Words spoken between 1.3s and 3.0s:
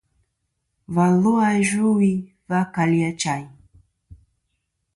a Yvɨwi va kali